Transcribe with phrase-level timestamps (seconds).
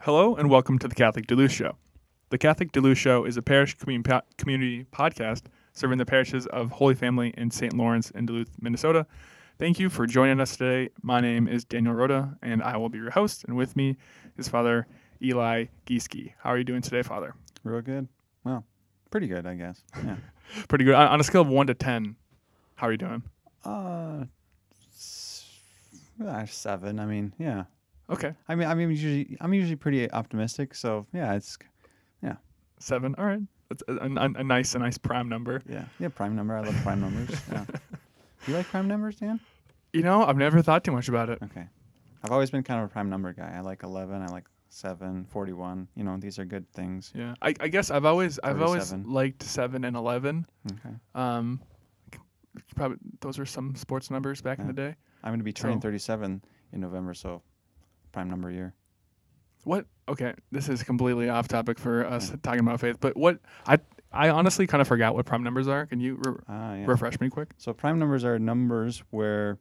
[0.00, 1.76] Hello and welcome to the Catholic Duluth Show.
[2.30, 4.04] The Catholic Duluth Show is a parish commun-
[4.36, 7.74] community podcast serving the parishes of Holy Family in St.
[7.76, 9.06] Lawrence in Duluth, Minnesota.
[9.58, 10.90] Thank you for joining us today.
[11.02, 13.44] My name is Daniel Rhoda, and I will be your host.
[13.44, 13.96] And with me
[14.36, 14.86] is Father
[15.22, 16.32] Eli Gieske.
[16.38, 17.34] How are you doing today, Father?
[17.64, 18.08] Real good.
[18.44, 18.64] Well,
[19.10, 19.82] pretty good, I guess.
[20.04, 20.16] Yeah.
[20.68, 20.94] Pretty good.
[20.94, 22.16] On on a scale of one to ten,
[22.76, 23.22] how are you doing?
[23.66, 24.24] uh,
[24.94, 25.44] s-
[26.24, 26.98] uh, seven.
[26.98, 27.64] I mean, yeah.
[28.10, 30.74] Okay, I mean, I mean, usually I'm usually pretty optimistic.
[30.74, 31.58] So yeah, it's
[32.22, 32.36] yeah.
[32.78, 33.14] seven.
[33.18, 35.62] All right, that's a, a, a nice, a nice prime number.
[35.68, 36.08] yeah, yeah.
[36.08, 36.56] Prime number.
[36.56, 37.30] I love prime numbers.
[37.52, 37.64] Yeah.
[38.46, 39.40] You like prime numbers, Dan?
[39.92, 41.38] You know, I've never thought too much about it.
[41.42, 41.66] Okay.
[42.22, 43.52] I've always been kind of a prime number guy.
[43.54, 44.22] I like 11.
[44.22, 45.88] I like 7, 41.
[45.96, 47.12] You know, these are good things.
[47.14, 49.12] Yeah, I, I guess I've always, I've always 47.
[49.12, 50.46] liked seven and eleven.
[50.70, 50.94] Okay.
[51.14, 51.60] Um,
[52.76, 54.72] probably those were some sports numbers back in Yeah.
[54.72, 54.94] the day.
[55.24, 57.42] I'm going to be turning So- 37 in November, so
[58.18, 58.74] prime number year.
[59.62, 59.86] What?
[60.08, 62.36] Okay, this is completely off topic for us Yeah.
[62.42, 62.96] talking about faith.
[62.98, 63.78] But what I
[64.10, 65.86] I honestly kind of forgot what prime numbers are.
[65.86, 66.86] Can you re- Ah, yeah.
[66.86, 67.50] refresh me quick?
[67.58, 69.58] So prime numbers are numbers where,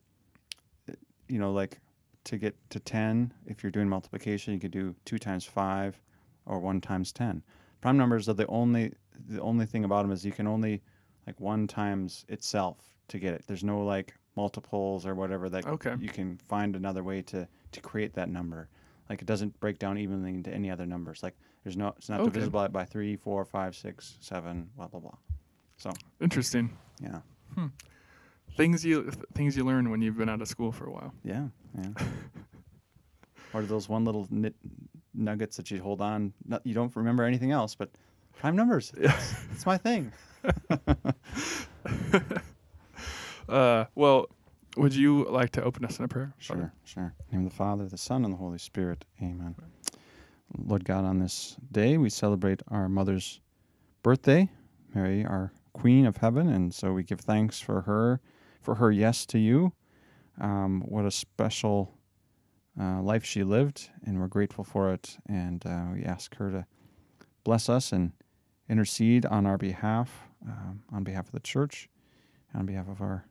[0.89, 0.93] uh,
[1.27, 1.79] you know, like
[2.23, 6.01] to get to 10, if you're doing multiplication, you could do 2 times 5
[6.45, 7.43] or 1 times 10.
[7.81, 8.93] Prime numbers are the only,
[9.27, 10.81] the only thing about them is you can only,
[11.27, 12.77] like 1 times itself
[13.09, 13.43] to get it.
[13.47, 15.95] There's no like multiples or whatever that Okay.
[15.99, 18.69] you can find another way to, to create that number.
[19.09, 21.23] Like it doesn't break down evenly into any other numbers.
[21.23, 22.29] Like there's no, it's not Okay.
[22.31, 25.11] divisible by- three, four, five, six, seven, 3, 4, 5, 6, 7, blah, blah,
[25.77, 26.69] So Interesting.
[27.01, 27.19] Yeah.
[28.55, 31.13] Things you th- things you learn when you've been out of school for a while.
[31.23, 31.89] Yeah, yeah.
[33.53, 34.55] or those one little nit
[35.13, 36.33] nuggets that you hold on.
[36.47, 37.89] Not, you don't remember anything else, but
[38.39, 38.91] prime numbers.
[38.99, 39.15] Yeah.
[39.51, 40.11] It's my thing.
[43.49, 44.27] uh, well,
[44.77, 46.33] would you like to open us in a prayer?
[46.39, 46.73] Father?
[46.85, 47.03] Sure, sure.
[47.03, 49.05] In the name of the Father, the Son, and the Holy Spirit.
[49.21, 49.55] Amen.
[50.57, 53.41] Lord God, on this day we celebrate our mother's
[54.03, 54.49] birthday,
[54.93, 58.21] Mary, our Queen of Heaven, and so we give thanks for her,
[58.61, 59.73] for her yes to you.
[60.39, 61.93] Um, what a special
[62.79, 65.17] uh, life she lived, and we're grateful for it.
[65.27, 66.65] And uh, we ask her to
[67.43, 68.11] bless us and
[68.69, 71.89] intercede on our behalf, um, on behalf of the church,
[72.53, 73.25] on behalf of our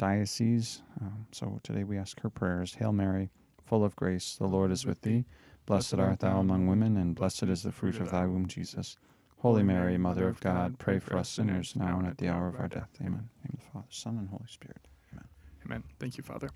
[0.00, 0.80] diocese.
[1.02, 2.74] Um, so today we ask her prayers.
[2.74, 3.28] Hail Mary,
[3.66, 5.26] full of grace, the Lord is with thee.
[5.66, 8.96] Blessed art thou among women, and blessed is the fruit of thy womb, Jesus.
[9.36, 12.56] Holy Mary, Mother of God, pray for us sinners now and at the hour of
[12.58, 12.88] our death.
[13.00, 13.28] Amen.
[13.28, 14.80] In the name of the Father, Son, and Holy Spirit.
[15.12, 15.24] Amen.
[15.66, 15.82] Amen.
[15.98, 16.48] Thank you, Father.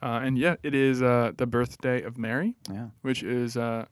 [0.00, 2.88] Uh, and yeah, it is uh, the birthday of Mary, Yeah.
[3.02, 3.86] which is uh,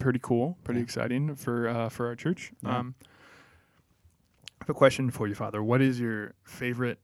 [0.00, 0.84] pretty cool, pretty Yeah.
[0.84, 2.52] exciting for uh, for our church.
[2.62, 2.78] Yeah.
[2.78, 2.94] Um,
[4.60, 5.62] I have a question for you, Father.
[5.62, 6.98] What is your favorite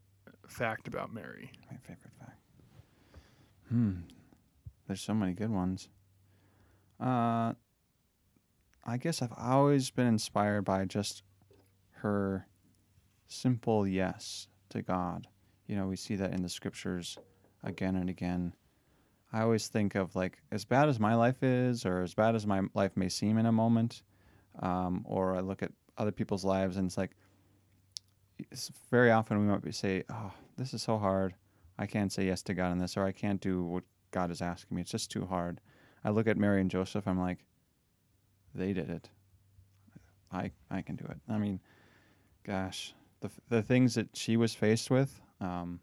[0.48, 1.50] fact about Mary?
[1.70, 2.40] My favorite fact.
[3.68, 3.92] Hmm.
[4.86, 5.88] There's so many good ones.
[7.00, 7.52] Uh,
[8.84, 11.22] I guess I've always been inspired by just
[11.96, 12.46] her
[13.26, 15.28] simple yes to God.
[15.66, 17.18] You know, we see that in the scriptures
[17.62, 18.54] again and again.
[19.32, 22.46] I always think of like as bad as my life is, or as bad as
[22.46, 24.02] my life may seem in a moment,
[24.60, 27.10] um, or I look at other people's lives and it's like,
[28.90, 31.34] very often we might be say, "Oh, this is so hard.
[31.78, 34.42] I can't say yes to God in this, or I can't do what God is
[34.42, 34.82] asking me.
[34.82, 35.60] It's just too hard."
[36.04, 37.06] I look at Mary and Joseph.
[37.08, 37.44] I'm like,
[38.54, 39.08] they did it.
[40.32, 41.18] I I can do it.
[41.28, 41.60] I mean,
[42.44, 45.80] gosh, the the things that she was faced with, um,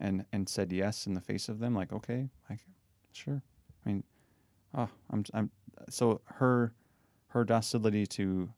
[0.00, 2.62] and and said yes in the face of them, like, okay, I c-
[3.12, 3.42] sure.
[3.84, 4.04] I mean,
[4.74, 5.50] oh, I'm I'm
[5.88, 6.72] so her
[7.28, 8.52] her docility to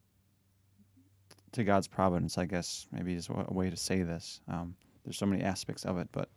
[1.53, 4.41] to God's providence, I guess maybe is a way to say this.
[4.49, 4.75] Um,
[5.05, 6.29] there's so many aspects of it, but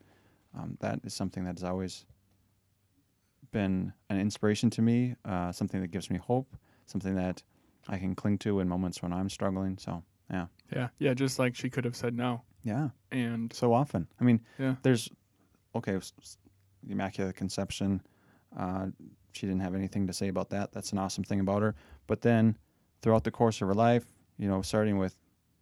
[0.57, 2.05] um, that is something that has always
[3.51, 6.55] been an inspiration to me, uh, something that gives me hope,
[6.85, 7.41] something that
[7.87, 9.77] I can cling to in moments when I'm struggling.
[9.77, 10.47] So, yeah.
[10.73, 11.13] Yeah, yeah.
[11.13, 12.89] Just like she could have said no, Yeah.
[13.11, 14.07] and So often.
[14.19, 14.75] I mean, Yeah.
[14.83, 15.09] there's,
[15.75, 18.01] okay, the Immaculate Conception.
[18.55, 18.87] Uh,
[19.31, 20.71] she didn't have anything to say about that.
[20.71, 21.75] That's an awesome thing about her.
[22.07, 22.57] But then
[23.01, 24.05] throughout the course of her life,
[24.39, 25.15] you know, starting with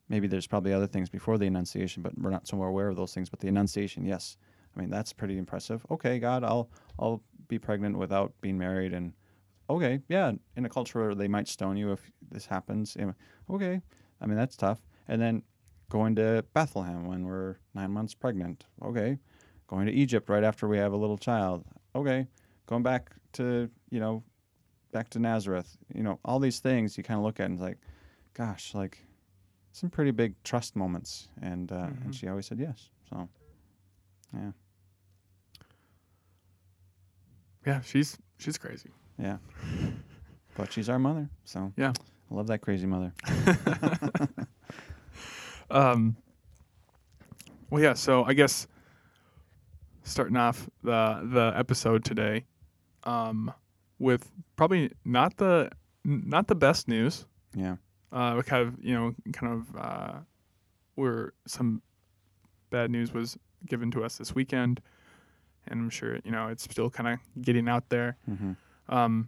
[0.08, 3.14] maybe there's probably other things before the Annunciation, but we're not so aware of those
[3.14, 3.30] things.
[3.30, 4.38] But the Annunciation, yes.
[4.76, 5.86] I mean, that's pretty impressive.
[5.92, 6.70] Okay, God, I'll
[7.00, 9.14] I'll be pregnant without being married, and
[9.70, 12.96] okay, yeah, in a culture where they might stone you if this happens.
[13.50, 13.82] Okay,
[14.22, 14.80] I mean that's tough.
[15.08, 15.42] And then
[15.90, 18.66] going to Bethlehem when we're nine months pregnant.
[18.84, 19.18] Okay,
[19.68, 21.66] going to Egypt right after we have a little child.
[21.96, 22.28] Okay,
[22.68, 24.24] going back to you know,
[24.92, 25.78] back to Nazareth.
[25.94, 27.78] You know, all these things you kind of look at and it's like,
[28.38, 29.00] gosh, like
[29.72, 31.28] some pretty big trust moments.
[31.42, 32.06] And uh, Mhm.
[32.06, 32.90] and she always said yes.
[33.10, 33.28] So
[34.34, 34.52] yeah,
[37.66, 38.90] yeah, she's she's crazy.
[39.18, 39.38] Yeah.
[40.56, 41.94] But she's our mother, so Yeah.
[42.32, 43.14] I love that crazy mother.
[45.70, 46.16] Um,
[47.70, 47.94] well, yeah.
[47.94, 48.68] So I guess
[50.04, 52.46] starting off the the episode today,
[53.04, 53.54] um,
[54.00, 55.70] with probably not the
[56.06, 57.26] not the best news.
[57.54, 57.76] Yeah.
[58.12, 60.14] Uh, we kind of you know kind of uh,
[60.96, 61.82] where some
[62.70, 64.82] bad news was given to us this weekend,
[65.68, 68.18] and I'm sure you know it's still kind of getting out there.
[68.26, 68.54] hmm
[68.90, 69.28] Um,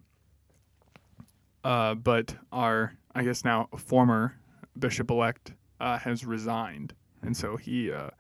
[1.64, 4.36] uh, but our, I guess now former
[4.78, 8.12] bishop elect uh, has resigned, and so he uh,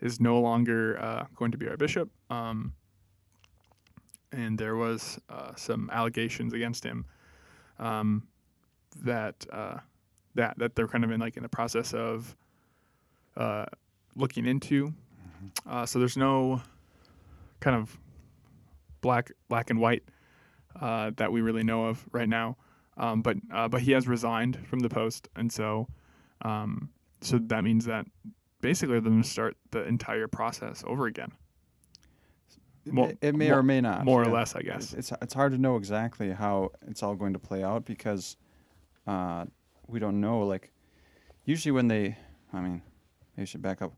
[0.00, 2.08] is no longer uh, going to be our bishop.
[2.30, 2.72] Um,
[4.32, 7.06] and there was uh, some allegations against him
[7.78, 8.26] um,
[9.02, 9.78] that uh,
[10.36, 12.36] that that they're kind of in like in the process of
[13.36, 13.66] uh,
[14.14, 14.94] looking into.
[15.68, 16.62] Uh, so there's no
[17.60, 17.98] kind of
[19.00, 20.02] black black and white
[20.80, 22.56] uh, that we really know of right now.
[22.96, 25.86] Um, but uh, but he has resigned from the post, and so
[26.42, 26.90] um,
[27.20, 28.06] so that means that
[28.60, 31.32] basically they're going to start the entire process over again,
[32.86, 34.04] it, it may more- or may not.
[34.04, 34.32] more or yeah.
[34.32, 34.94] less, I guess.
[34.94, 38.36] It's it's hard to know exactly how it's all going to play out because
[39.06, 39.44] uh,
[39.88, 40.40] we don't know.
[40.40, 40.72] Like
[41.44, 42.16] usually when they,
[42.52, 42.82] I mean,
[43.36, 43.92] they should back up.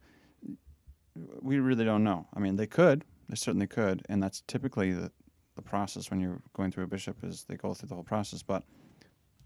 [1.41, 2.27] We really don't know.
[2.35, 3.05] I mean, they could.
[3.29, 5.11] They certainly could, and that's typically the
[5.57, 8.43] the process when you're going through a bishop is they go through the whole process.
[8.43, 8.63] But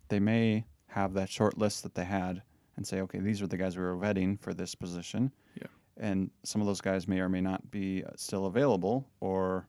[0.08, 2.42] they may have that short list that they had
[2.76, 5.32] and say, okay, these are the guys we were vetting for this position.
[5.58, 5.68] Yeah.
[5.96, 9.66] And some of those guys may or may not be uh, still available or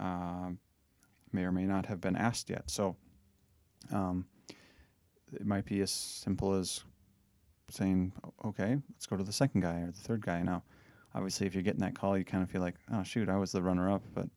[0.00, 0.58] um,
[1.32, 2.68] may or may not have been asked yet.
[2.68, 2.96] So
[3.92, 4.26] um,
[5.32, 6.82] it might be as simple as
[7.70, 8.12] saying,
[8.44, 10.42] okay, let's go to the second guy or the third guy.
[10.42, 10.62] Now,
[11.14, 13.52] obviously, if you're getting that call, you kind of feel like, oh, shoot, I was
[13.52, 14.02] the runner up.
[14.14, 14.28] But,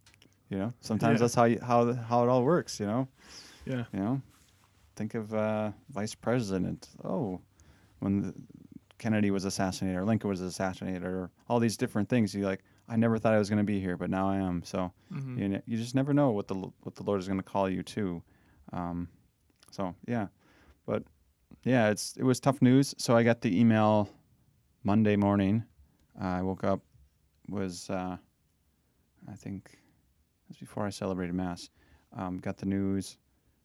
[0.49, 1.23] you know, sometimes Yeah.
[1.23, 3.07] that's how, you, how, how it all works, you know?
[3.65, 4.21] Yeah, You know,
[4.95, 6.89] think of uh, vice president.
[7.03, 7.39] Oh,
[7.99, 8.33] when the,
[8.97, 12.35] Kennedy was assassinated or Lincoln was assassinated or all these different things.
[12.35, 14.61] You like, I never thought I was going to be here, but now I am.
[14.63, 15.37] So Mhm.
[15.39, 17.67] you, ne- you just never know what the what the Lord is going to call
[17.69, 18.21] you to.
[18.73, 19.07] Um,
[19.71, 20.27] so yeah,
[20.85, 21.03] but
[21.63, 22.95] yeah, it's it was tough news.
[22.97, 24.09] So I got the email
[24.83, 25.63] Monday morning.
[26.19, 26.81] Uh, I woke up
[27.49, 28.17] was uh,
[29.29, 31.69] I think it was before I celebrated mass.
[32.17, 33.17] Um, got the news,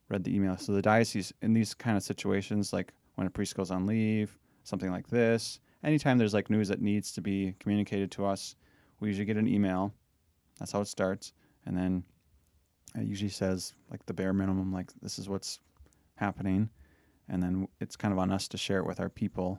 [0.09, 0.57] read the email.
[0.57, 4.39] So the diocese in these kind of situations, like when a priest goes on leave,
[4.65, 8.57] something like this, anytime there's like news that needs to be communicated to us,
[9.01, 9.93] we usually get an email.
[10.59, 11.33] That's how it starts,
[11.67, 12.03] and then
[12.95, 15.61] it usually says like the bare minimum, like this is what's
[16.17, 16.69] happening,
[17.28, 19.58] and then it's kind of on us to share it with our people.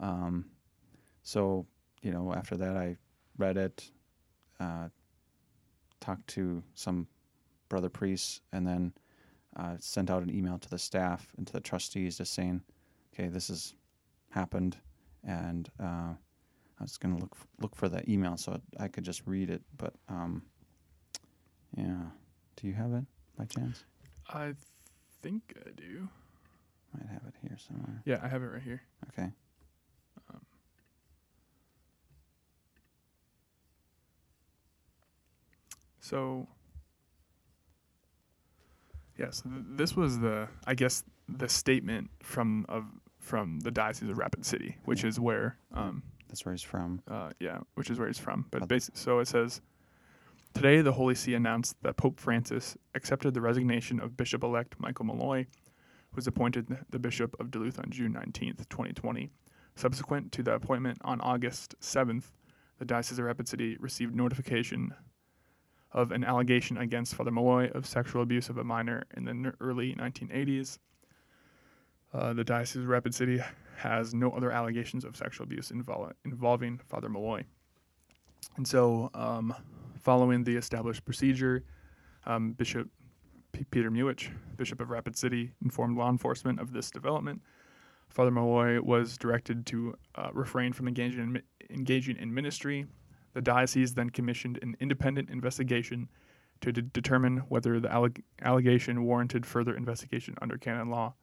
[0.00, 0.46] Um,
[1.22, 1.66] so
[2.02, 2.96] you know, after that, I
[3.38, 3.90] read it,
[4.60, 4.88] uh,
[6.00, 7.06] talked to some
[7.68, 8.92] brother priests, and then
[9.56, 12.60] uh, sent out an email to the staff and to the trustees just saying,
[13.12, 13.74] "Okay, this has
[14.30, 14.76] happened,"
[15.22, 16.12] and uh,
[16.78, 19.62] I was gonna look f- look for that email so I could just read it.
[19.78, 20.42] But um,
[21.76, 22.02] yeah,
[22.56, 23.04] do you have it
[23.38, 23.84] by chance?
[24.28, 24.54] I
[25.22, 26.08] think I do.
[26.94, 28.02] Might have it here somewhere.
[28.04, 28.82] Yeah, I have it right here.
[29.10, 29.30] Okay.
[36.00, 36.46] So,
[39.18, 42.84] yes, th- this was the, I guess, the statement from of
[43.20, 45.08] from the diocese of Rapid City, which Yeah.
[45.08, 47.00] is where, um, That's where he's from.
[47.08, 48.44] uh, yeah, which is where he's from.
[48.50, 49.62] But Oth- basi- so it says,
[50.52, 55.46] today the Holy See announced that Pope Francis accepted the resignation of Bishop-elect Michael Mulloy,
[56.14, 59.30] was appointed the Bishop of Duluth on June 19, 2020.
[59.76, 62.24] Subsequent to the appointment on August 7th,
[62.78, 64.94] the Diocese of Rapid City received notification
[65.92, 69.94] of an allegation against Father Mulloy of sexual abuse of a minor in the early
[69.94, 70.78] 1980s.
[72.12, 73.40] Uh, the Diocese of Rapid City
[73.76, 77.44] has no other allegations of sexual abuse invol- involving Father Mulloy.
[78.56, 79.54] And so, um,
[80.00, 81.64] following the established procedure,
[82.26, 82.88] um, Bishop
[83.54, 87.40] P- Peter Muhich, Bishop of Rapid City, informed law enforcement of this development.
[88.08, 92.86] Father Mulloy was directed to uh, refrain from engaging in, engaging in ministry.
[93.32, 96.08] The diocese then commissioned an independent investigation
[96.60, 101.14] to de- determine whether the alleg- allegation warranted further investigation under canon law.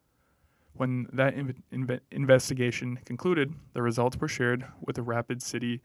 [0.73, 5.81] When that inv- inve- investigation concluded, the results were shared with the Rapid City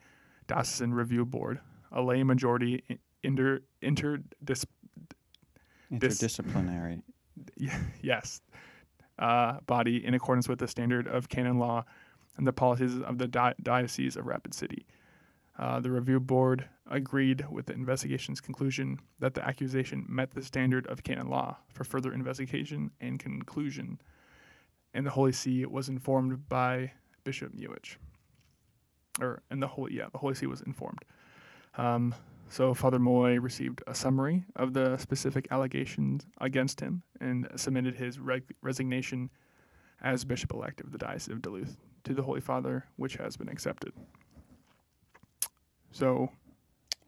[0.46, 1.60] Diocesan Review Board,
[1.90, 2.84] a lay majority
[3.24, 4.64] inter interdis
[5.90, 7.02] This- Interdisciplinary.
[8.02, 8.40] yes
[9.18, 11.84] uh, body in accordance with the standard of canon law
[12.36, 14.86] and the policies of the di- diocese of Rapid City.
[15.58, 20.86] Uh, the review board agreed with the investigation's conclusion that the accusation met the standard
[20.88, 23.98] of canon law for further investigation and conclusion,
[24.92, 26.92] and the Holy See was informed by
[27.24, 27.96] Bishop Muhich.
[29.18, 31.02] Or, and the Holy, yeah, the Holy See was informed.
[31.78, 32.14] Um,
[32.48, 38.18] so Father Moy received a summary of the specific allegations against him and submitted his
[38.18, 39.30] reg- resignation
[40.02, 43.48] as bishop elect of the Diocese of Duluth to the Holy Father, which has been
[43.48, 43.92] accepted.
[45.90, 46.30] So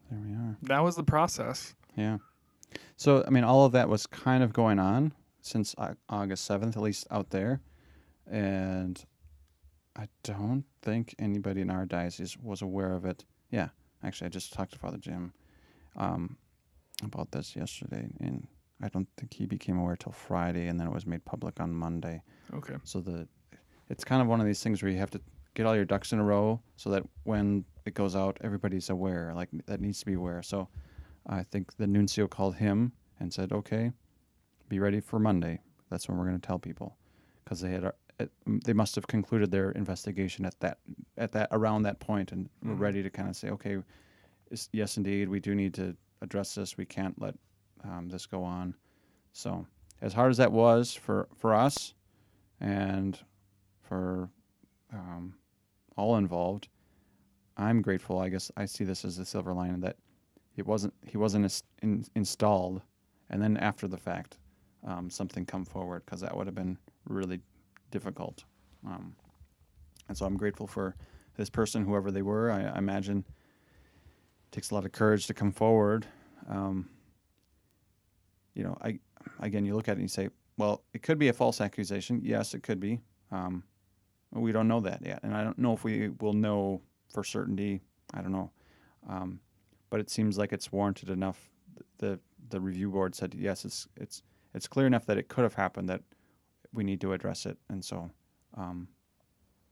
[0.09, 0.57] There we are.
[0.63, 1.75] that was the process.
[1.95, 2.17] Yeah.
[2.97, 5.75] So, I mean, all of that was kind of going on since
[6.09, 7.61] August 7th, at least out there.
[8.29, 9.03] And
[9.95, 13.25] I don't think anybody in our diocese was aware of it.
[13.51, 13.69] Yeah.
[14.03, 15.33] Actually, I just talked to Father Jim
[15.97, 16.37] um,
[17.03, 18.47] about this yesterday, and
[18.81, 21.73] I don't think he became aware till Friday, and then it was made public on
[21.73, 22.21] Monday.
[22.53, 22.75] Okay.
[22.83, 23.27] So the
[23.89, 25.21] it's kind of one of these things where you have to
[25.55, 29.33] get all your ducks in a row so that when it goes out, everybody's aware.
[29.35, 30.41] Like that needs to be aware.
[30.43, 30.69] So
[31.27, 33.91] I think the nuncio called him and said, "Okay,
[34.69, 35.59] be ready for Monday.
[35.89, 36.97] That's when we're going to tell people,"
[37.43, 38.25] because they had uh,
[38.65, 40.79] they must have concluded their investigation at that
[41.17, 42.79] at that around that point and were Mhm.
[42.79, 43.81] ready to kind of say, "Okay,
[44.51, 46.77] is- yes, indeed, we do need to address this.
[46.77, 47.35] We can't let
[47.83, 48.75] um, this go on."
[49.31, 49.65] So
[50.01, 51.93] as hard as that was for for us
[52.59, 53.19] and
[53.81, 54.29] for
[54.91, 55.35] um,
[55.97, 56.67] all involved,
[57.57, 58.19] I'm grateful.
[58.19, 59.97] I guess I see this as a silver lining that
[60.55, 62.81] it wasn't he wasn't in, installed,
[63.29, 64.37] and then after the fact,
[64.83, 67.39] um, something come forward because that would have been really
[67.91, 68.43] difficult.
[68.85, 69.15] Um,
[70.07, 70.95] and so I'm grateful for
[71.37, 72.51] this person, whoever they were.
[72.51, 76.05] I, I imagine it takes a lot of courage to come forward.
[76.49, 76.89] Um,
[78.53, 78.99] you know, I
[79.39, 82.21] again, you look at it and you say, well, it could be a false accusation.
[82.23, 82.99] Yes, it could be.
[83.31, 83.63] Um,
[84.31, 86.81] we don't know that yet, and I don't know if we will know
[87.11, 87.81] for certainty.
[88.13, 88.51] I don't know,
[89.07, 89.39] um,
[89.89, 91.49] but it seems like it's warranted enough.
[91.97, 92.19] The
[92.49, 95.89] the review board said yes, it's it's it's clear enough that it could have happened
[95.89, 96.01] that
[96.73, 98.09] we need to address it, and so
[98.55, 98.87] um,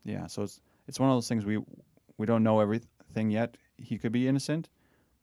[0.03, 1.59] yeah, so it's it's one of those things we
[2.17, 3.55] we don't know everything yet.
[3.77, 4.69] He could be innocent,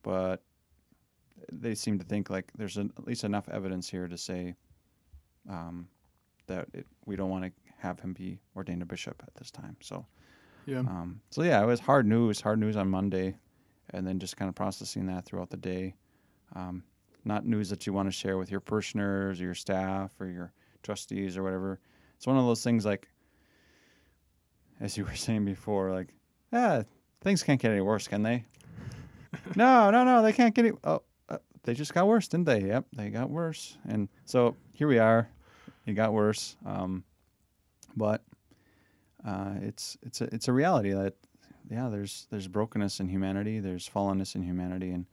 [0.02, 0.42] but
[1.52, 4.54] they seem to think like there's an, at least enough evidence here to say
[5.48, 5.88] um,
[6.46, 9.76] that it, we don't want to have him be ordained a bishop at this time.
[9.80, 10.06] So,
[10.66, 10.80] Yeah.
[10.80, 12.40] um, so yeah, it was hard news.
[12.40, 13.36] Hard news on Monday,
[13.90, 15.94] and then just kind of processing that throughout the day.
[16.54, 16.84] Um,
[17.24, 20.52] not news that you want to share with your parishioners or your staff or your
[20.84, 21.80] trustees or whatever.
[22.16, 23.08] It's one of those things like,
[24.80, 26.14] as you were saying before, like,
[26.52, 26.84] ah,
[27.20, 28.44] things can't get any worse, can they?
[29.56, 30.76] no, no, no, they can't get any.
[30.84, 32.62] Oh, uh, they just got worse, didn't they?
[32.62, 35.28] Yep, they got worse, and so here we are.
[35.86, 37.04] It got worse, um,
[37.96, 38.22] but
[39.26, 41.14] uh, it's it's a it's a reality that
[41.70, 45.06] yeah, there's there's brokenness in humanity, there's fallenness in humanity, and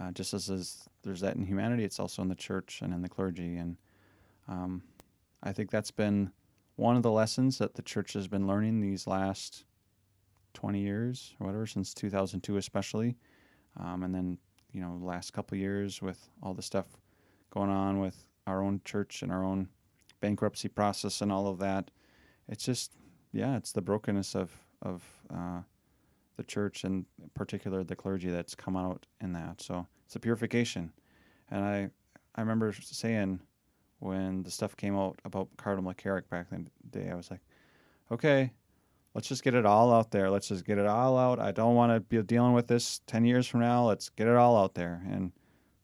[0.00, 3.02] uh, just as, as there's that in humanity, it's also in the church and in
[3.02, 3.76] the clergy, and
[4.48, 4.82] um,
[5.44, 6.32] I think that's been
[6.76, 9.64] one of the lessons that the church has been learning these last
[10.54, 13.16] 20 years or whatever, since 2002 especially,
[13.78, 14.38] um, and then
[14.72, 16.86] you know last couple years with all the stuff
[17.50, 19.68] going on with our own church and our own
[20.20, 21.90] bankruptcy process and all of that.
[22.48, 22.92] It's just
[23.32, 24.50] yeah, it's the brokenness of
[24.82, 25.60] of uh,
[26.36, 29.60] the church and in particular the clergy that's come out in that.
[29.60, 30.92] So it's a purification,
[31.50, 31.90] and I
[32.34, 33.40] I remember saying
[34.04, 37.40] when the stuff came out about Cardinal McCarrick back in the day, I was like,
[38.12, 38.52] okay,
[39.14, 40.30] let's just get it all out there.
[40.30, 41.40] Let's just get it all out.
[41.40, 43.86] I don't want to be dealing with this 10 years from now.
[43.86, 45.02] Let's get it all out there.
[45.10, 45.32] And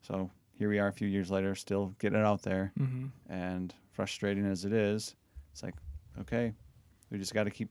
[0.02, 2.72] so here we are a few years later, still getting it out there.
[2.78, 3.06] Mm-hmm.
[3.32, 5.16] And frustrating as it is,
[5.52, 5.74] it's like,
[6.20, 6.52] okay,
[7.10, 7.70] we just got to keep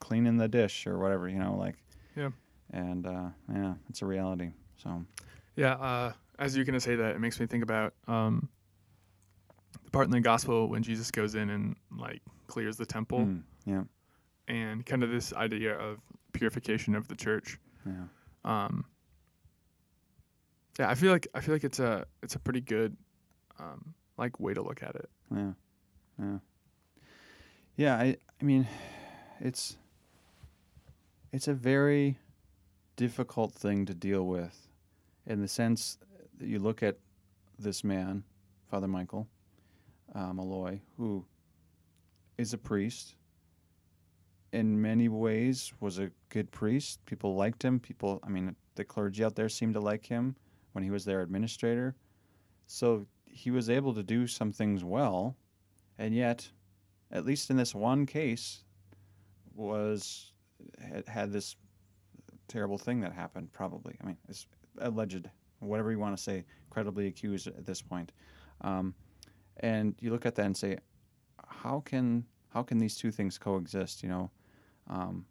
[0.00, 1.76] cleaning the dish or whatever, you know, like,
[2.16, 2.30] Yeah.
[2.72, 4.50] And uh, yeah, it's a reality.
[4.76, 5.04] So,
[5.54, 8.48] Yeah, uh, as you're gonna say that, it makes me think about um,
[9.92, 13.82] part in the gospel when Jesus goes in and like clears the temple, mm, yeah,
[14.48, 15.98] and kind of this idea of
[16.32, 17.58] purification of the church.
[17.86, 18.04] yeah,
[18.44, 18.84] Um,
[20.78, 22.96] yeah, I feel like I feel like it's a it's a pretty good
[23.58, 25.10] um, like way to look at it.
[25.34, 25.52] yeah,
[26.18, 26.38] yeah.
[27.76, 28.66] Yeah, I, I mean,
[29.40, 29.76] it's
[31.32, 32.18] it's a very
[32.96, 34.68] difficult thing to deal with
[35.26, 35.96] in the sense
[36.38, 36.98] that you look at
[37.58, 38.24] this man,
[38.70, 39.26] Father Michael
[40.14, 41.24] uh, Mulloy, who
[42.38, 43.14] is a priest.
[44.52, 47.04] In many ways, was a good priest.
[47.06, 47.80] People liked him.
[47.80, 50.36] People, I mean, the clergy out there seemed to like him
[50.72, 51.94] when he was their administrator.
[52.66, 55.36] So he was able to do some things well,
[55.98, 56.50] and yet,
[57.10, 58.64] at least in this one case,
[59.54, 60.32] was
[60.78, 61.56] had, had this
[62.48, 63.52] terrible thing that happened.
[63.52, 64.46] Probably, I mean, it's
[64.78, 65.28] alleged,
[65.60, 68.12] whatever you want to say, credibly accused at this point.
[68.60, 68.94] Um,
[69.58, 70.78] and you look at that and say,
[71.46, 74.02] how can how can these two things coexist?
[74.02, 74.30] You know,
[74.88, 75.24] um,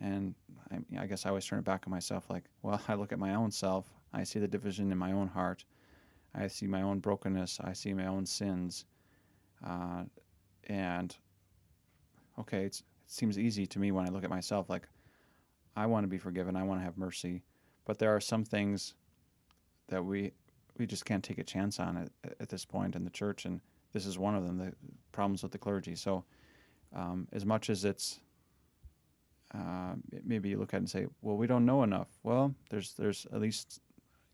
[0.00, 0.34] and
[0.70, 2.30] I, I, guess I always turn it back on myself.
[2.30, 3.86] Like, well, I look at my own self.
[4.12, 5.64] I see the division in my own heart.
[6.34, 7.60] I see my own brokenness.
[7.64, 8.84] I see my own sins.
[9.66, 10.04] Uh,
[10.68, 11.16] and
[12.38, 14.68] okay, it seems easy to me when I look at myself.
[14.68, 14.88] Like,
[15.74, 16.56] I want to be forgiven.
[16.56, 17.42] I want to have mercy.
[17.84, 18.94] But there are some things
[19.88, 20.32] that we
[20.78, 23.60] we just can't take a chance on it at this point in the church, and
[23.92, 24.58] this is one of them.
[24.58, 24.72] The
[25.12, 25.94] problems with the clergy.
[25.94, 26.24] So,
[26.94, 28.20] um, as much as it's
[29.54, 32.08] uh, maybe you look at it and say, well, we don't know enough.
[32.22, 33.80] Well, there's there's at least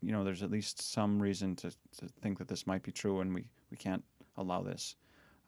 [0.01, 3.21] you know there's at least some reason to, to think that this might be true,
[3.21, 4.03] and we, we can't
[4.37, 4.95] allow this.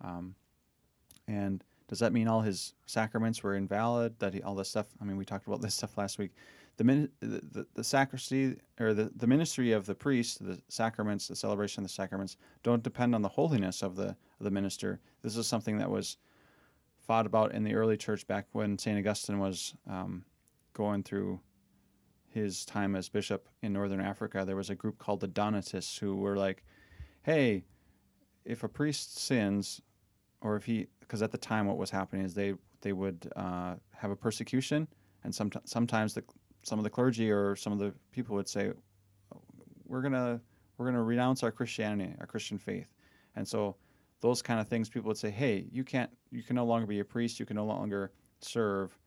[0.01, 0.35] Um,
[1.27, 4.17] and does that mean all his sacraments were invalid?
[4.19, 4.87] That he, all this stuff?
[5.01, 6.31] I mean, we talked about this stuff last week.
[6.77, 11.27] The, min, the, the, the sacristy or the, the ministry of the priest, the sacraments,
[11.27, 14.99] the celebration of the sacraments, don't depend on the holiness of the of the minister.
[15.21, 16.17] This is something that was
[16.99, 18.97] fought about in the early church back when St.
[18.97, 20.25] Augustine was um,
[20.73, 21.39] going through
[22.27, 24.43] his time as bishop in northern Africa.
[24.45, 26.63] There was a group called the Donatists who were like,
[27.23, 27.63] hey,
[28.43, 29.81] if a priest sins,
[30.41, 33.75] or if he, because at the time what was happening is they they would uh,
[33.95, 34.87] have a persecution,
[35.23, 36.23] and some, sometimes the,
[36.65, 38.71] some of the clergy or some of the people would say,
[39.85, 40.41] we're gonna
[40.77, 42.91] we're gonna renounce our Christianity, our Christian faith,
[43.35, 43.75] and so
[44.21, 46.99] those kind of things, people would say, "Hey, you can't, you can no longer be
[46.99, 48.97] a priest, you can no longer serve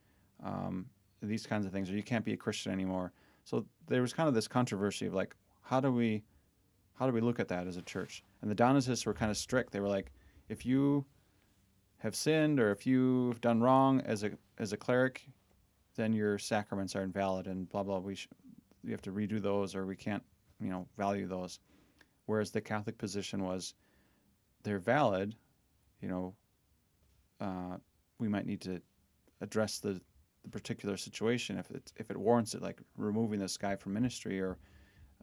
[0.45, 0.87] um,
[1.21, 3.13] these kinds of things, or you can't be a Christian anymore."
[3.45, 6.23] So there was kind of this controversy of like, how do we,
[6.95, 8.23] how do we look at that as a church?
[8.41, 9.73] And the Donatists were kind of strict.
[9.73, 10.13] They were like,
[10.49, 11.05] if you
[11.99, 15.29] have sinned or if you've done wrong as a as a cleric,
[15.99, 17.99] then your sacraments are invalid and blah blah.
[17.99, 18.29] We sh-
[18.85, 20.23] you have to redo those or we can't,
[20.61, 21.59] you know, value those.
[22.27, 23.75] Whereas the Catholic position was
[24.63, 25.35] they're valid,
[26.01, 26.35] you know,
[27.41, 27.77] uh,
[28.19, 28.81] we might need to
[29.41, 30.01] address the,
[30.45, 34.41] the particular situation if it if it warrants it, like removing this guy from ministry
[34.41, 34.57] or,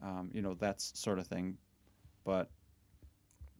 [0.02, 1.56] um, you know, that sort of thing.
[2.22, 2.50] But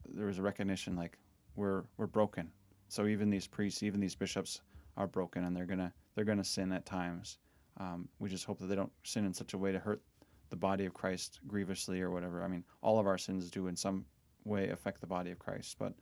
[0.05, 1.17] there was a recognition like
[1.55, 2.53] we're we're broken.
[2.89, 4.61] So even these priests, even these bishops,
[4.99, 7.39] are broken, and they're gonna they're gonna sin at times.
[7.79, 10.03] Um, we just hope that they don't sin in such a way to hurt
[10.51, 12.43] the body of Christ grievously or whatever.
[12.43, 14.05] I mean, all of our sins do in some
[14.45, 15.77] way affect the body of Christ.
[15.79, 15.93] But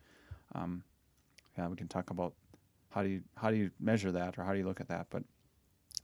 [0.54, 0.82] um,
[1.58, 2.32] yeah, we can talk about
[2.90, 5.08] how do you how do you measure that or how do you look at that.
[5.10, 5.24] But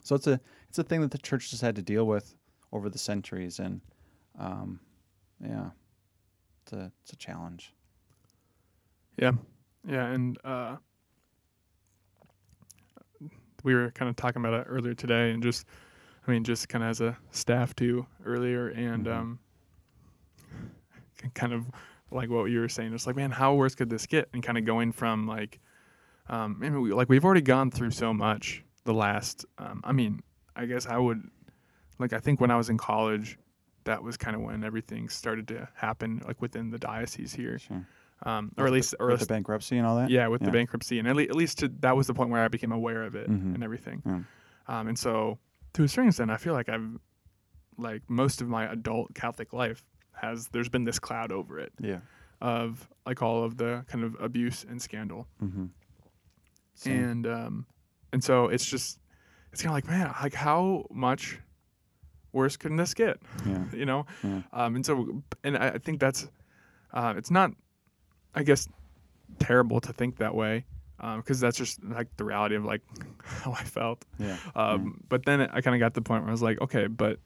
[0.02, 2.34] so it's a it's a thing that the church has had to deal with
[2.72, 3.80] over the centuries, and
[4.38, 4.80] um,
[5.44, 5.70] yeah,
[6.62, 7.72] it's a it's a challenge.
[9.16, 9.32] Yeah,
[9.86, 10.76] yeah, and uh,
[13.64, 15.66] we were kind of talking about it earlier today, and just
[16.26, 19.18] I mean, just kind of as a staff too earlier, and mm-hmm.
[19.18, 19.38] um,
[21.34, 21.66] kind of
[22.10, 22.92] like what you were saying.
[22.92, 24.28] It's like, man, how worse could this get?
[24.32, 25.60] And kind of going from like,
[26.28, 29.44] um, maybe we, like we've already gone through so much the last.
[29.58, 30.20] Um, I mean,
[30.56, 31.22] I guess I would,
[31.98, 33.38] like, I think when I was in college,
[33.84, 37.58] that was kind of when everything started to happen, like within the diocese here.
[37.58, 37.86] Sure.
[38.26, 40.10] Um, or at least, or with the bankruptcy and all that.
[40.10, 40.46] Yeah, with yeah.
[40.46, 42.72] the bankruptcy, and at, le- at least to, that was the point where I became
[42.72, 43.54] aware of it mm-hmm.
[43.54, 44.02] and everything.
[44.04, 44.20] Yeah.
[44.68, 45.38] Um, and so,
[45.72, 46.98] to a certain extent, I feel like I've,
[47.78, 51.72] like most of my adult Catholic life, has there's been this cloud over it.
[51.80, 52.00] Yeah.
[52.42, 55.26] Of like all of the kind of abuse and scandal.
[55.42, 55.66] Mm-hmm.
[56.90, 57.66] And um,
[58.12, 58.98] and so it's just
[59.52, 61.38] it's kind of like man, like how much
[62.32, 63.18] worse can this get?
[63.46, 63.64] Yeah.
[63.74, 64.06] you know.
[64.22, 64.42] Yeah.
[64.52, 66.28] Um, and so and I think that's
[66.92, 67.52] uh, it's not,
[68.34, 68.68] I guess,
[69.38, 70.64] terrible to think that way
[71.16, 72.82] because um, that's just like the reality of like
[73.24, 74.04] how I felt.
[74.18, 74.36] Yeah.
[74.54, 75.06] Um, yeah.
[75.08, 77.18] But then I kind of got to the point where I was like, okay, but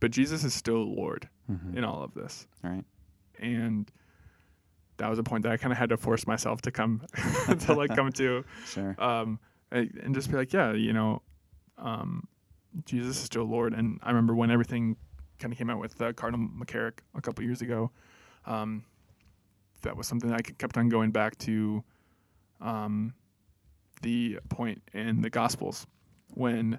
[0.00, 1.76] but Jesus is still Lord mm-hmm.
[1.76, 2.46] in all of this.
[2.62, 2.84] Right.
[3.38, 3.90] And
[4.98, 7.02] that was a point that I kind of had to force myself to come
[7.60, 8.44] to like come to.
[8.66, 8.94] Sure.
[8.98, 9.38] Um,
[9.72, 11.22] and just be like, yeah, you know,
[11.78, 12.26] um,
[12.84, 13.72] Jesus is still Lord.
[13.72, 14.96] And I remember when everything
[15.38, 17.90] kind of came out with uh, Cardinal McCarrick a couple years ago,
[18.46, 18.84] um,
[19.82, 21.84] that was something I kept on going back to
[22.60, 23.14] um,
[24.02, 25.86] the point in the Gospels
[26.34, 26.78] when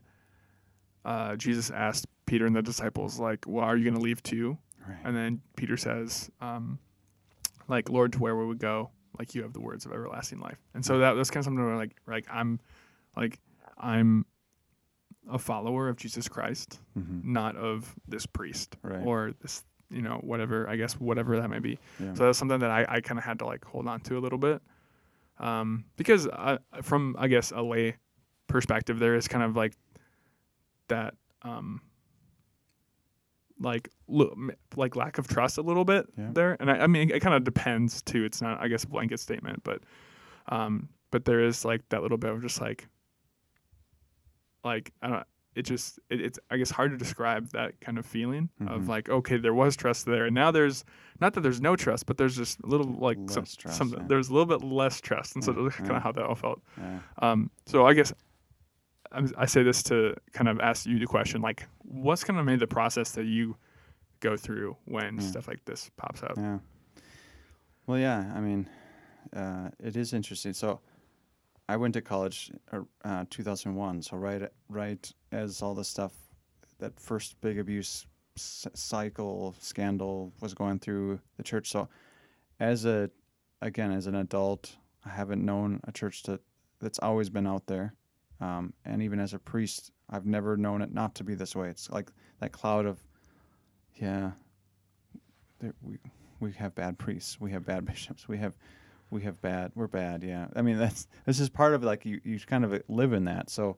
[1.06, 4.58] uh, Jesus asked Peter and the disciples, like, well, are you going to leave too?
[4.88, 4.98] Right.
[5.04, 6.80] And then Peter says, um,
[7.68, 8.92] like, Lord, to where we would go?
[9.20, 10.58] Like, you have the words of everlasting life.
[10.74, 12.60] And so that was kind of something where, like, like I'm,
[13.16, 13.40] like,
[13.78, 14.26] I'm
[15.30, 17.32] a follower of Jesus Christ, mm-hmm.
[17.32, 19.06] not of this priest right.
[19.06, 21.78] or this, you know, whatever, I guess, whatever that might be.
[22.00, 22.14] Yeah.
[22.14, 24.20] So that's something that I, I kind of had to, like, hold on to a
[24.20, 24.62] little bit.
[25.40, 27.96] Um, because I, from, I guess, a lay
[28.48, 29.74] perspective, there is kind of like
[30.88, 31.82] that um
[33.60, 33.90] like
[34.76, 36.30] like lack of trust a little bit Yeah.
[36.34, 38.88] there and I, I mean it kind of depends too it's not I guess a
[38.88, 39.82] blanket statement but
[40.50, 42.88] um but there is like that little bit of just like
[44.64, 45.24] like I don't
[45.56, 48.88] it just it, it's I guess hard to describe that kind of feeling of Mhm.
[48.88, 50.86] like okay there was trust there and now there's
[51.20, 54.04] not that there's no trust but there's just a little like some, trust, some yeah.
[54.08, 56.36] there's a little bit less trust and so Yeah, that's kind of how that all
[56.36, 57.00] felt Yeah.
[57.22, 58.14] um, so I guess
[59.12, 62.46] I'm- I say this to kind of ask you the question, like, what's kind of
[62.46, 63.58] made the process that you
[64.22, 65.20] go through when Yeah.
[65.32, 66.38] stuff like this pops up?
[66.38, 66.60] Yeah.
[67.88, 68.32] Well, yeah.
[68.34, 68.70] I mean,
[69.36, 70.54] uh, it is interesting.
[70.54, 70.80] So,
[71.68, 74.02] I went to college uh, uh, 2001.
[74.02, 76.14] So right, right as all the stuff,
[76.80, 81.70] that first big abuse c- cycle scandal was going through the church.
[81.70, 81.88] So,
[82.60, 83.10] as a,
[83.62, 86.42] again, as an adult, I haven't known a church that
[86.80, 87.94] that's always been out there.
[88.40, 91.70] Um, and even as a priest, I've never known it not to be this way.
[91.70, 93.00] It's like that cloud of,
[93.96, 94.32] yeah,
[95.60, 96.00] there, we
[96.40, 98.54] we have bad priests, we have bad bishops, we have
[99.12, 100.24] we have bad, we're bad.
[100.24, 103.26] Yeah, I mean that's this is part of like you you kind of live in
[103.26, 103.50] that.
[103.50, 103.78] So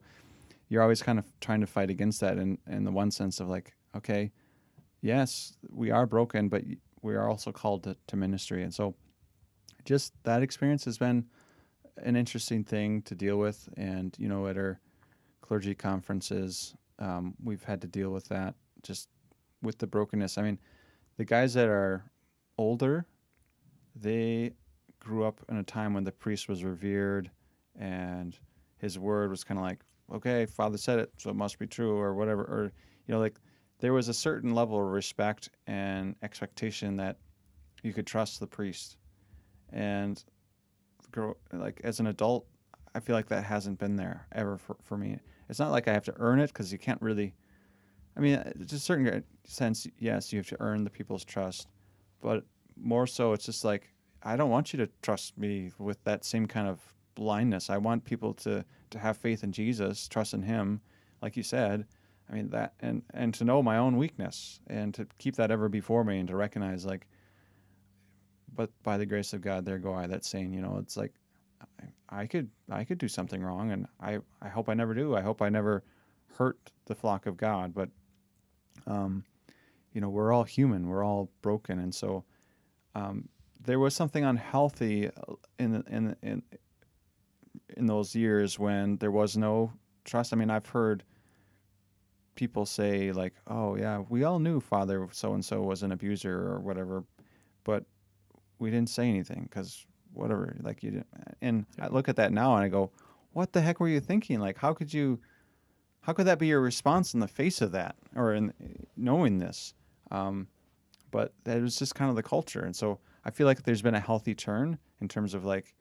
[0.74, 3.48] you're always kind of trying to fight against that in in the one sense of
[3.48, 4.32] like, okay,
[5.02, 6.64] yes, we are broken, but
[7.00, 8.96] we are also called to, to ministry, and so
[9.84, 11.26] just that experience has been
[12.02, 13.68] an interesting thing to deal with.
[13.76, 14.80] And you know, at our
[15.42, 19.08] clergy conferences, um, we've had to deal with that just
[19.62, 20.38] with the brokenness.
[20.38, 20.58] I mean,
[21.18, 22.02] the guys that are
[22.58, 23.06] older,
[23.94, 24.54] they
[24.98, 27.30] grew up in a time when the priest was revered
[27.78, 28.36] and
[28.78, 31.96] his word was kind of like, okay, father said it, so it must be true,
[31.96, 32.42] or whatever.
[32.42, 32.72] Or,
[33.06, 33.38] you know, like
[33.80, 37.18] there was a certain level of respect and expectation that
[37.82, 38.96] you could trust the priest.
[39.72, 40.22] And
[41.10, 42.46] grow like as an adult,
[42.94, 45.18] I feel like that hasn't been there ever for, for me.
[45.48, 47.34] It's not like I have to earn it because you can't really.
[48.16, 51.66] I mean, uh, to a certain sense, yes, you have to earn the people's trust,
[52.22, 52.44] but
[52.76, 56.46] more so, it's just like I don't want you to trust me with that same
[56.46, 57.70] kind of blindness.
[57.70, 60.80] I want people to to have faith in Jesus, trust in Him,
[61.22, 61.86] like you said.
[62.28, 65.68] I mean that, and and to know my own weakness, and to keep that ever
[65.68, 67.06] before me, and to recognize like,
[68.54, 70.06] but by the grace of God, there go I.
[70.06, 71.12] That saying, you know, it's like
[71.80, 75.14] I, I could I could do something wrong, and I I hope I never do.
[75.14, 75.84] I hope I never
[76.38, 77.90] hurt the flock of God, but
[78.86, 79.24] um,
[79.92, 82.24] you know, we're all human, we're all broken, and so
[82.94, 83.28] um,
[83.60, 86.42] there was something unhealthy uh, in in in
[87.76, 89.72] in those years when there was no
[90.04, 90.32] trust.
[90.32, 91.04] I mean, I've heard
[92.34, 96.36] people say like, "Oh yeah, we all knew Father so and so was an abuser
[96.36, 97.04] or whatever,
[97.64, 97.84] but
[98.58, 101.06] we didn't say anything because whatever." Like you didn't.
[101.40, 102.90] And I look at that now and I go,
[103.32, 104.40] "What the heck were you thinking?
[104.40, 105.20] Like, how could you?"
[106.00, 108.52] How could that be your response in the face of that, or in
[108.94, 109.72] knowing this?
[110.10, 110.48] Um,
[111.10, 113.94] but that was just kind of the culture, and so I feel like there's been
[113.94, 115.74] a healthy turn in terms of like,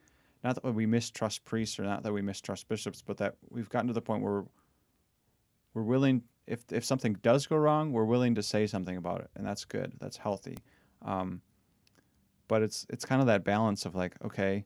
[0.43, 3.87] not that we mistrust priests or not that we mistrust bishops, but that we've gotten
[3.87, 4.43] to the point where
[5.73, 9.29] we're willing, if if something does go wrong, we're willing to say something about it,
[9.35, 10.57] and that's good, that's healthy.
[11.01, 11.41] Um,
[12.47, 14.65] but it's it's kind of that balance of like, okay,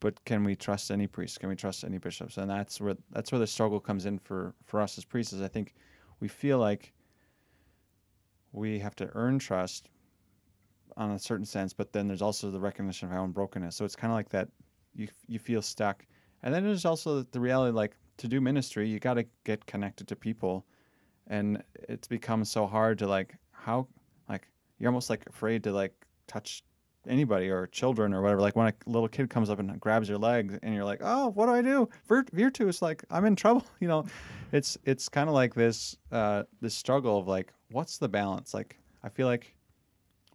[0.00, 1.38] but can we trust any priests?
[1.38, 2.36] Can we trust any bishops?
[2.36, 5.32] And that's where that's where the struggle comes in for for us as priests.
[5.32, 5.74] Is I think
[6.20, 6.92] we feel like
[8.52, 9.90] we have to earn trust
[10.96, 13.76] on a certain sense, but then there's also the recognition of our own brokenness.
[13.76, 14.48] So it's kind of like that
[14.98, 16.04] you you feel stuck.
[16.42, 20.08] And then there's also the reality like to do ministry, you got to get connected
[20.08, 20.66] to people,
[21.28, 23.86] and it's become so hard to like how
[24.28, 25.94] like you're almost like afraid to like
[26.26, 26.62] touch
[27.08, 28.40] anybody or children or whatever.
[28.40, 31.28] Like when a little kid comes up and grabs your leg, and you're like, "Oh,
[31.28, 33.64] what do I do?" Vir- Virtus, like I'm in trouble.
[33.80, 34.04] You know,
[34.52, 38.52] it's it's kind of like this uh, this struggle of like, what's the balance?
[38.54, 39.54] Like I feel like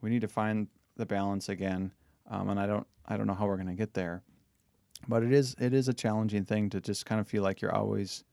[0.02, 1.92] we need to find the balance again,
[2.30, 4.24] um, and I don't I don't know how we're gonna get there,
[5.08, 7.76] but it is it is a challenging thing to just kind of feel like you're
[7.76, 8.24] always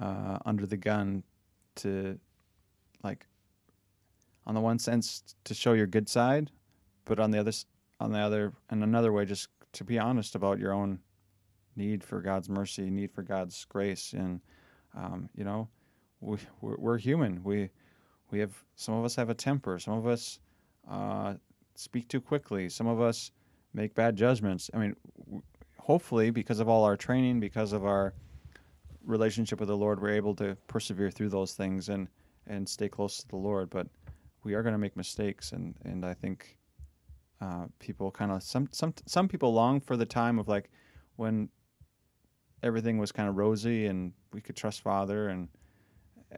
[0.00, 1.22] uh, under the gun
[1.76, 2.18] to
[3.02, 3.26] like
[4.46, 6.50] on the one sense to show your good side,
[7.04, 7.52] but on the other
[8.00, 10.98] on the other in another way just to be honest about your own
[11.76, 14.40] need for God's mercy, need for God's grace, and
[14.96, 15.68] um, you know
[16.20, 17.42] we we're, we're human.
[17.42, 17.70] We
[18.30, 19.78] we have some of us have a temper.
[19.78, 20.38] Some of us
[20.90, 21.34] uh,
[21.74, 22.68] speak too quickly.
[22.68, 23.30] Some of us
[23.72, 24.70] make bad judgments.
[24.72, 24.96] I mean,
[25.84, 28.14] hopefully because of all our training, because of our
[29.04, 32.08] relationship with the Lord, we're able to persevere through those things and
[32.46, 33.68] and stay close to the Lord.
[33.68, 33.86] But
[34.44, 36.56] we are going to make mistakes, and and I think
[37.40, 40.70] uh, people kind of some some some people long for the time of like
[41.16, 41.50] when
[42.62, 45.48] everything was kind of rosy and we could trust Father and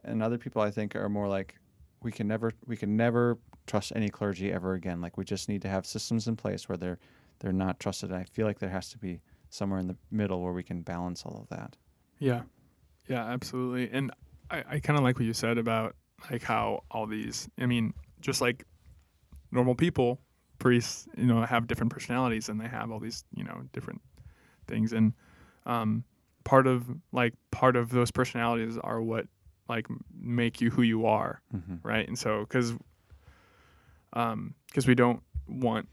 [0.03, 1.55] and other people I think are more like
[2.03, 5.01] we can never we can never trust any clergy ever again.
[5.01, 6.99] Like we just need to have systems in place where they're
[7.39, 8.11] they're not trusted.
[8.11, 10.83] And I feel like there has to be somewhere in the middle where we can
[10.83, 11.77] balance all of that.
[12.19, 12.43] Yeah,
[13.09, 13.91] yeah, absolutely.
[13.91, 14.11] And
[14.51, 15.95] I, I kind of like what you said about
[16.31, 17.49] like how all these.
[17.59, 18.65] I mean, just like
[19.53, 20.21] normal people,
[20.59, 24.01] priests, you know, have different personalities and they have all these, you know, different
[24.67, 24.93] things.
[24.93, 25.13] And
[25.67, 26.05] um,
[26.45, 29.27] part of like part of those personalities are what
[29.69, 29.87] like
[30.19, 31.77] make you who you are, Mm-hmm.
[31.87, 32.07] right?
[32.07, 32.75] And so because
[34.13, 35.89] um because we don't want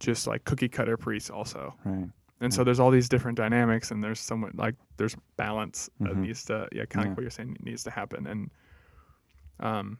[0.00, 2.08] just like cookie cutter priests also Right.
[2.42, 6.26] And so there's all these different dynamics and there's somewhat like there's balance that Mhm.
[6.26, 7.14] needs to yeah kind of Yeah.
[7.14, 8.50] what you're saying needs to happen and
[9.60, 9.96] um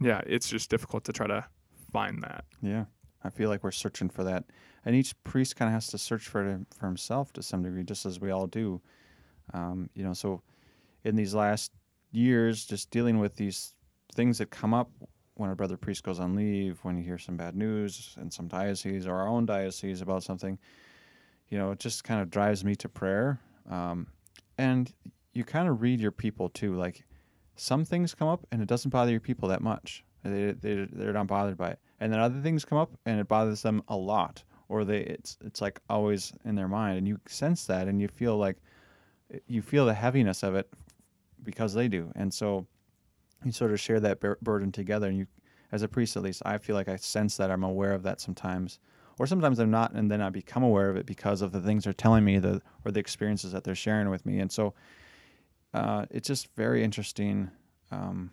[0.00, 1.44] yeah it's just difficult to try to
[1.92, 2.84] find that Yeah.
[3.22, 4.44] I feel like we're searching for that.
[4.86, 7.84] And each priest kind of has to search for it for himself to some degree,
[7.84, 8.80] just as we all do.
[9.52, 10.40] Um, you know, so
[11.04, 11.70] in these last
[12.12, 13.74] years, just dealing with these
[14.14, 14.90] things that come up
[15.34, 18.48] when a brother priest goes on leave, when you hear some bad news in some
[18.48, 20.58] diocese or our own diocese about something,
[21.50, 23.40] you know, it just kind of drives me to prayer.
[23.68, 24.06] Um,
[24.56, 24.92] and
[25.32, 26.74] you kind of read your people too.
[26.74, 27.04] Like
[27.56, 30.04] some things come up and it doesn't bother your people that much.
[30.24, 31.78] They, they, they're not bothered by it.
[31.98, 34.42] And then other things come up and it bothers them a lot.
[34.68, 38.06] Or they it's it's like always in their mind and you sense that and you
[38.06, 38.56] feel like
[39.48, 40.72] you feel the heaviness of it
[41.42, 42.12] because they do.
[42.14, 42.66] And so
[43.44, 45.26] you sort of share that bur- burden together and you
[45.72, 48.20] as a priest at least I feel like I sense that I'm aware of that
[48.20, 48.78] sometimes
[49.20, 51.84] or sometimes I'm not and then I become aware of it because of the things
[51.84, 54.38] they're telling me the or the experiences that they're sharing with me.
[54.38, 54.72] And so
[55.74, 57.50] uh, it's just very interesting
[57.90, 58.30] um,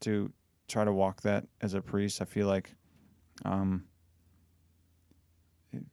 [0.00, 0.30] to
[0.68, 2.20] try to walk that as a priest.
[2.20, 2.74] I feel like
[3.46, 3.84] um,
[5.72, 5.84] it,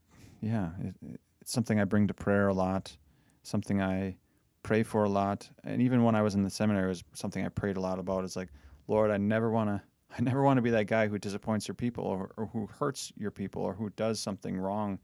[0.41, 2.97] yeah it, it's something I bring to prayer a lot
[3.43, 4.17] something I
[4.61, 5.49] pray for a lot.
[5.63, 7.97] And even when I was in the seminary it was something I prayed a lot
[7.97, 8.25] about.
[8.25, 8.49] Is like
[8.89, 9.81] Lord I never want to
[10.15, 13.11] I never want to be that guy who disappoints your people or, or who hurts
[13.17, 14.99] your people or who does something wrong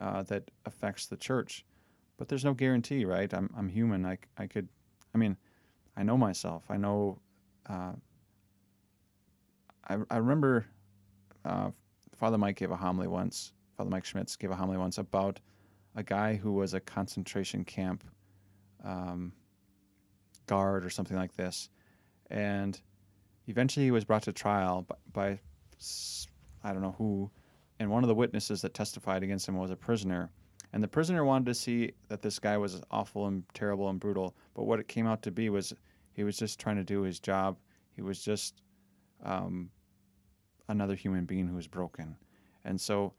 [0.00, 1.64] uh, that affects the church.
[2.16, 3.32] But there's no guarantee, right?
[3.32, 4.06] I'm, I'm human.
[4.06, 4.68] I, I could,
[5.14, 5.36] I mean,
[5.96, 6.64] I know myself.
[6.68, 7.18] I know,
[7.68, 7.92] uh,
[9.88, 10.66] I, I remember
[11.44, 11.70] uh,
[12.16, 15.40] Father Mike gave a homily once, Father Mike Schmitz gave a homily once about
[15.96, 18.04] a guy who was a concentration camp
[18.84, 19.32] um,
[20.46, 21.70] guard or something like this.
[22.30, 22.80] And
[23.50, 25.40] eventually he was brought to trial by, by
[26.62, 27.30] I don't know who,
[27.78, 30.30] and one of the witnesses that testified against him was a prisoner.
[30.72, 34.36] And the prisoner wanted to see that this guy was awful and terrible and brutal,
[34.54, 35.72] but what it came out to be was
[36.12, 37.58] he was just trying to do his job.
[37.96, 38.62] He was just
[39.24, 39.70] um,
[40.68, 42.16] another human being who was broken.
[42.64, 43.14] And so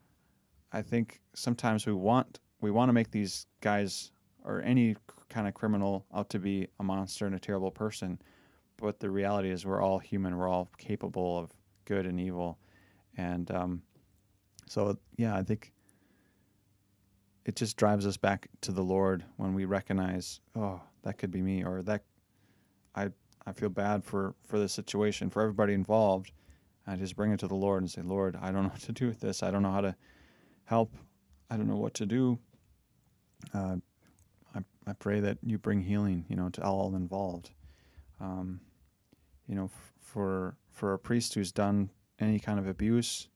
[0.72, 4.12] I think sometimes we want we want to make these guys
[4.44, 4.96] or any
[5.28, 8.20] kind of criminal out to be a monster and a terrible person
[8.76, 10.36] but the reality is we're all human.
[10.36, 11.50] We're all capable of
[11.84, 12.58] good and evil,
[13.16, 13.82] and um,
[14.68, 15.72] so yeah, I think
[17.44, 21.42] it just drives us back to the Lord when we recognize, oh, that could be
[21.42, 22.04] me, or that
[22.94, 23.10] I
[23.46, 26.32] I feel bad for for the situation for everybody involved.
[26.86, 28.92] I just bring it to the Lord and say, Lord, I don't know what to
[28.92, 29.42] do with this.
[29.42, 29.94] I don't know how to
[30.64, 30.94] help.
[31.50, 32.38] I don't know what to do.
[33.52, 33.76] Uh,
[34.54, 37.50] I I pray that you bring healing, you know, to all involved.
[38.22, 38.60] Um,
[39.48, 43.28] you know, f- for for a priest who's done any kind of abuse,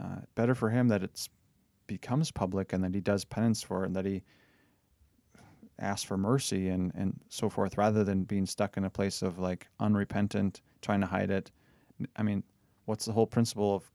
[0.00, 1.28] uh, better for him that it
[1.86, 4.22] becomes public and that he does penance for it and that he
[5.78, 9.38] asks for mercy and and so forth, rather than being stuck in a place of
[9.38, 11.50] like unrepentant, trying to hide it.
[12.16, 12.42] I mean,
[12.86, 13.92] what's the whole principle of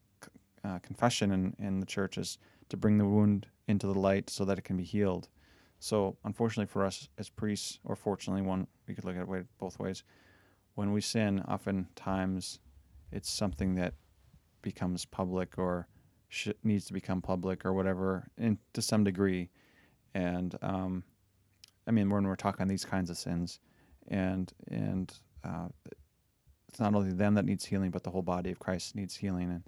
[0.63, 2.38] uh, confession in in the church is
[2.69, 5.28] to bring the wound into the light so that it can be healed.
[5.86, 9.78] So, unfortunately for us as priests, or fortunately, one we could look at it both
[9.78, 10.04] ways.
[10.74, 12.58] When we sin, oftentimes
[13.12, 13.93] it's something that
[14.63, 15.88] becomes public or
[16.28, 19.52] sh- needs to become public or whatever, in, to some degree.
[20.15, 21.04] And um,
[21.86, 23.60] I mean, when we're talking these kinds of sins,
[24.08, 25.67] and and uh,
[26.67, 29.52] it's not only them that needs healing, but the whole body of Christ needs healing.
[29.52, 29.63] And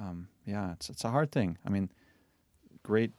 [0.00, 1.58] um, yeah, it's it's a hard thing.
[1.66, 1.90] I mean,
[2.82, 3.12] great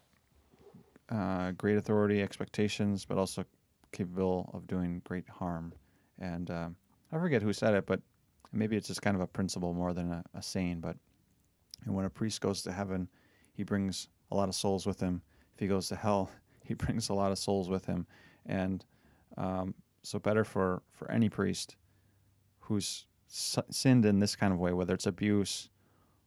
[1.13, 3.45] uh, great authority, expectations, but also
[3.91, 5.73] capable of doing great harm.
[6.19, 6.75] And um,
[7.11, 8.01] I forget who said it, but
[8.51, 10.79] maybe it's just kind of a principle more than a, a saying.
[10.79, 10.97] But
[11.85, 13.07] when a priest goes to heaven,
[13.53, 15.21] he brings a lot of souls with him.
[15.53, 16.31] If he goes to hell,
[16.65, 18.07] he brings a lot of souls with him.
[18.45, 18.83] And
[19.37, 21.75] um, so, better for, for any priest
[22.59, 25.69] who's sinned in this kind of way, whether it's abuse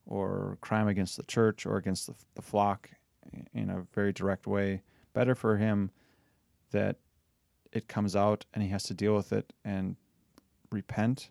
[0.06, 2.90] or crime against the church or against the, the flock
[3.52, 4.82] in a very direct way,
[5.14, 5.90] better for him
[6.72, 6.96] that
[7.72, 9.96] it comes out and he has to deal with it and
[10.70, 11.30] repent,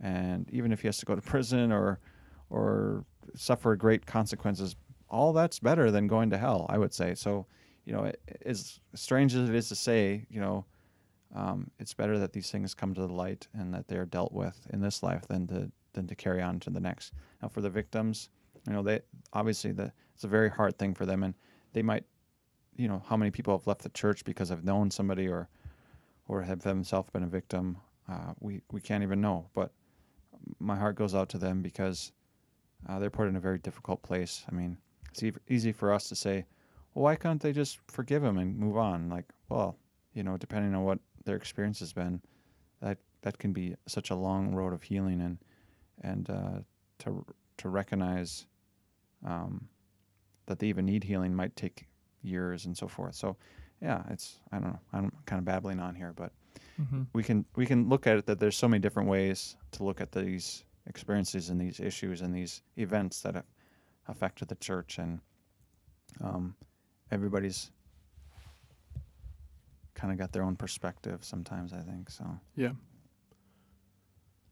[0.00, 2.00] and even if he has to go to prison or
[2.48, 4.76] or suffer great consequences,
[5.08, 6.66] all that's better than going to hell.
[6.68, 7.46] I would say so.
[7.84, 8.12] You know,
[8.44, 10.64] as strange as it is to say, you know,
[11.34, 14.66] um, it's better that these things come to the light and that they're dealt with
[14.72, 17.12] in this life than to than to carry on to the next.
[17.42, 18.28] Now, for the victims,
[18.66, 19.00] you know, they
[19.32, 21.34] obviously the it's a very hard thing for them, and
[21.72, 22.04] they might,
[22.76, 25.48] you know, how many people have left the church because they've known somebody or
[26.28, 27.76] or have themselves been a victim.
[28.08, 29.72] Uh, we we can't even know, but
[30.58, 32.12] my heart goes out to them because
[32.88, 34.44] uh, they're put in a very difficult place.
[34.50, 34.76] I mean,
[35.10, 36.44] it's e- easy for us to say,
[36.94, 39.08] well, why can't they just forgive him and move on?
[39.08, 39.76] Like, well,
[40.14, 42.20] you know, depending on what their experience has been,
[42.80, 45.38] that that can be such a long road of healing and
[46.02, 46.60] and uh,
[47.00, 47.24] to
[47.58, 48.46] to recognize
[49.24, 49.68] um,
[50.46, 51.86] that they even need healing might take
[52.22, 53.14] years and so forth.
[53.14, 53.36] So,
[53.80, 54.80] yeah, it's I don't know.
[54.92, 56.32] I'm kind of babbling on here, but
[56.80, 57.02] Mm-hmm.
[57.14, 60.00] we can we can look at it that there's so many different ways to look
[60.02, 63.44] at these experiences and these issues and these events that have
[64.08, 65.20] affected the church and
[66.22, 66.54] um,
[67.10, 67.70] everybody's
[69.94, 72.24] kind of got their own perspective sometimes i think so
[72.56, 72.72] Yeah.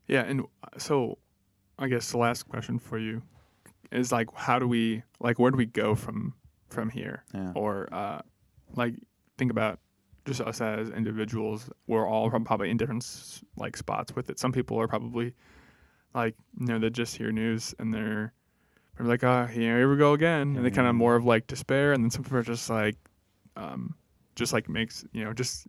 [0.06, 1.18] Yeah, and uh, so
[1.78, 3.22] I guess the last question for you
[3.94, 6.34] is like, how do we like, where do we go from
[6.68, 7.24] from here?
[7.34, 8.20] yeah Or uh,
[8.74, 8.94] like,
[9.38, 9.78] think about
[10.26, 11.68] just us as individuals.
[11.86, 13.04] We're all prob- probably in different
[13.56, 14.38] like spots with it.
[14.38, 15.34] Some people are probably
[16.14, 18.32] like, you know, they just hear news and they're
[18.96, 20.90] probably like, oh, here we go again, and they kind Yeah.
[20.90, 22.96] of more of like despair, and then some people are just like,
[23.56, 23.94] um,
[24.36, 25.66] just like makes you know just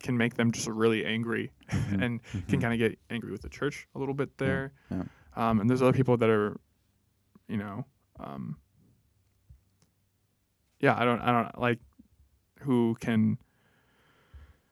[0.00, 2.60] can make them just really angry and can Mhm.
[2.60, 4.72] kind of get angry with the church a little bit there.
[4.90, 5.02] yeah.
[5.36, 6.56] Um, and there's other people that are,
[7.48, 7.84] you know,
[8.20, 8.56] um,
[10.80, 11.78] yeah, I don't, I don't like
[12.60, 13.38] who can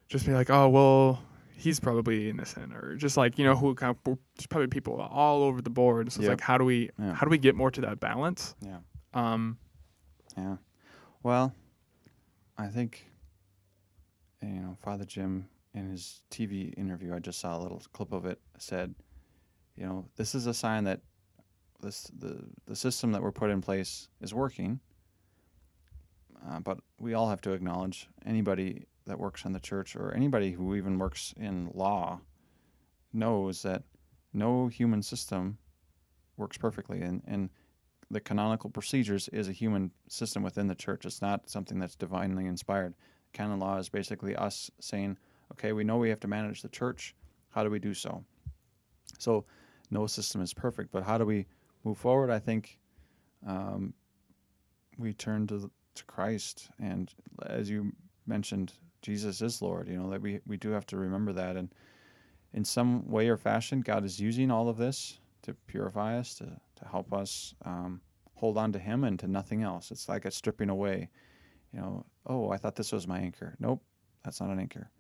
[0.08, 1.22] just be like, oh well,
[1.56, 5.42] he's probably innocent, or just like you know who kind of just probably people all
[5.42, 6.12] over the board.
[6.12, 7.14] So it's like, how do we, Yeah.
[7.14, 8.54] how do we get more to that balance?
[8.60, 8.78] yeah
[9.14, 9.58] Um,
[10.36, 10.56] Yeah.
[11.22, 11.54] Well,
[12.56, 13.10] I think
[14.42, 18.24] you know Father Jim in his TV interview, I just saw a little clip of
[18.26, 18.94] it, said,
[19.76, 21.00] you know, this is a sign that
[21.86, 24.80] this the the system that we're put in place is working.
[26.46, 30.52] Uh, but we all have to acknowledge anybody that works in the church or anybody
[30.52, 32.20] who even works in law
[33.12, 33.84] knows that
[34.32, 35.56] no human system
[36.36, 37.48] works perfectly and, and
[38.10, 41.04] the canonical procedures is a human system within the church.
[41.04, 42.94] It's not something that's divinely inspired.
[43.32, 45.16] Canon law is basically us saying,
[45.52, 47.14] okay, we know we have to manage the church.
[47.50, 48.24] How do we do so?
[49.18, 49.44] So,
[49.90, 51.46] no system is perfect, but how do we
[51.86, 52.30] move forward?
[52.30, 52.78] I think
[53.46, 53.94] um,
[54.98, 57.10] we turn to to Christ, and
[57.46, 57.92] as you
[58.26, 59.88] mentioned, Jesus is Lord.
[59.88, 61.72] You know that we we do have to remember that, and
[62.52, 66.44] in some way or fashion, God is using all of this to purify us, to
[66.44, 68.00] to help us um,
[68.34, 69.90] hold on to Him and to nothing else.
[69.90, 71.08] It's like a stripping away.
[71.72, 73.54] You know, oh, I thought this was my anchor.
[73.60, 73.82] Nope,
[74.24, 74.90] that's not an anchor.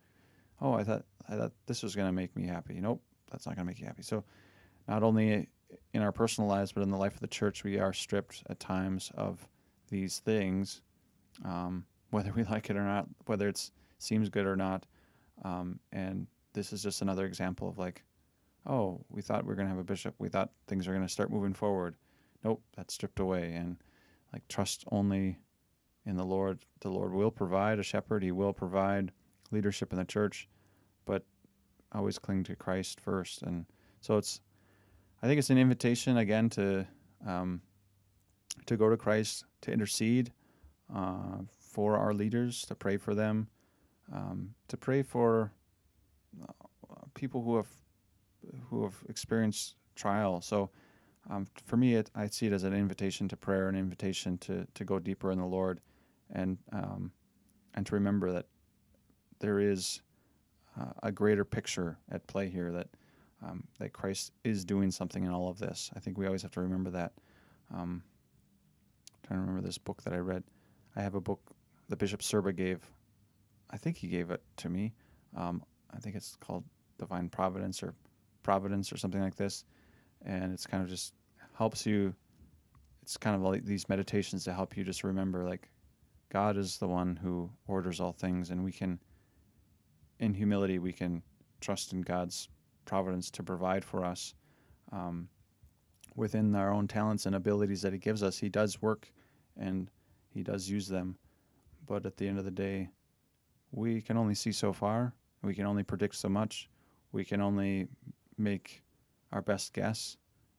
[0.60, 2.80] Oh, I thought I thought this was going to make me happy.
[2.80, 4.02] Nope, that's not going to make you happy.
[4.02, 4.24] So,
[4.88, 5.48] not only
[5.92, 8.60] in our personal lives, but in the life of the church, we are stripped at
[8.60, 9.46] times of
[9.88, 10.82] these things,
[11.44, 14.86] um, whether we like it or not, whether it seems good or not.
[15.44, 18.02] Um, and this is just another example of like,
[18.66, 20.14] oh, we thought we were going to have a bishop.
[20.18, 21.96] We thought things are going to start moving forward.
[22.44, 23.54] Nope, that's stripped away.
[23.54, 23.76] And
[24.32, 25.38] like trust only
[26.04, 26.64] in the Lord.
[26.80, 28.22] The Lord will provide a shepherd.
[28.22, 29.12] He will provide
[29.50, 30.48] leadership in the church,
[31.04, 31.24] but
[31.92, 33.42] always cling to Christ first.
[33.42, 33.66] And
[34.00, 34.40] so it's,
[35.22, 36.86] I think it's an invitation again to,
[37.26, 37.62] um,
[38.66, 40.32] to go to Christ, to intercede
[40.94, 43.48] uh, for our leaders, to pray for them,
[44.12, 45.52] um, to pray for
[46.42, 46.52] uh,
[47.14, 47.68] people who have
[48.70, 50.40] who have experienced trial.
[50.40, 50.70] So
[51.28, 54.66] um, for me, it, I see it as an invitation to prayer, an invitation to,
[54.74, 55.80] to go deeper in the Lord,
[56.30, 57.10] and um,
[57.74, 58.46] and to remember that
[59.40, 60.02] there is
[60.80, 62.88] uh, a greater picture at play here that
[63.44, 65.90] um, that Christ is doing something in all of this.
[65.94, 67.12] I think we always have to remember that.
[67.74, 68.02] Um,
[69.26, 70.44] trying to remember this book that I read.
[70.94, 71.40] I have a book
[71.88, 72.80] the Bishop Sirba gave.
[73.70, 74.94] I think he gave it to me.
[75.36, 75.62] Um,
[75.94, 76.64] I think it's called
[76.98, 77.94] Divine Providence or
[78.42, 79.64] Providence or something like this,
[80.24, 81.14] and it's kind of just
[81.54, 82.14] helps you.
[83.02, 85.68] It's kind of like these meditations to help you just remember like
[86.30, 88.98] God is the one who orders all things, and we can,
[90.18, 91.22] in humility, we can
[91.60, 92.48] trust in God's
[92.86, 94.34] providence to provide for us
[94.92, 95.28] um,
[96.14, 98.38] within our own talents and abilities that He gives us.
[98.38, 99.12] He does work,
[99.58, 99.90] and
[100.30, 101.16] He does use them,
[101.86, 102.88] but at the end of the day,
[103.72, 105.12] we can only see so far.
[105.42, 106.70] We can only predict so much.
[107.12, 107.88] we can only
[108.38, 108.82] make
[109.32, 110.16] our best guess.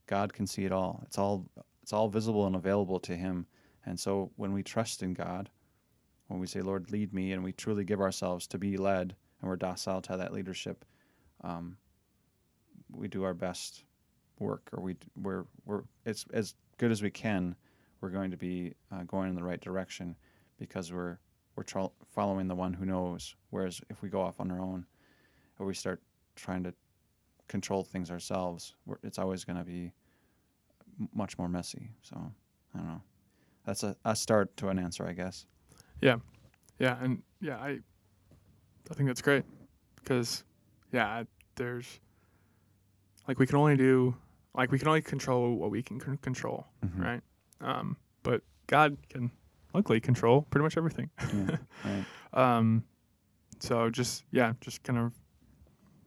[0.07, 1.01] God can see it all.
[1.05, 1.45] It's all
[1.83, 3.45] it's all visible and available to him.
[3.85, 5.49] And so when we trust in God,
[6.27, 9.49] when we say, Lord, lead me, and we truly give ourselves to be led, and
[9.49, 10.83] we're docile to that leadership,
[11.43, 11.77] um,
[12.91, 13.83] we do our best
[14.39, 17.55] work, or we we're we're it's as good as we can.
[18.01, 20.15] We're going to be uh, going in the right direction
[20.59, 21.17] because we're
[21.55, 23.35] we're tra- following the one who knows.
[23.49, 24.85] Whereas if we go off on our own,
[25.59, 26.01] or we start
[26.35, 26.73] trying to
[27.47, 29.91] control things ourselves, it's always going to be
[31.13, 31.89] much more messy.
[32.01, 32.15] So
[32.75, 33.01] I don't know.
[33.65, 35.45] That's a, a start to an answer, I guess.
[36.01, 36.17] Yeah,
[36.79, 37.79] yeah, and yeah, I
[38.89, 39.43] I think that's great
[39.95, 40.43] because
[40.93, 41.23] yeah,
[41.55, 41.99] there's
[43.27, 44.15] like we can only do
[44.55, 47.01] like we can only control what we can control, mm-hmm.
[47.01, 47.21] right?
[47.61, 49.31] Um, but God can
[49.73, 51.09] luckily control pretty much everything.
[51.33, 52.57] Yeah, right.
[52.57, 52.83] um,
[53.59, 55.13] so just yeah, just kind of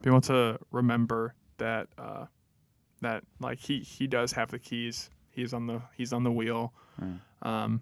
[0.01, 2.25] be able to remember that uh,
[3.01, 5.09] that like he he does have the keys.
[5.29, 6.73] He's on the he's on the wheel.
[6.99, 7.19] Right.
[7.43, 7.81] Um,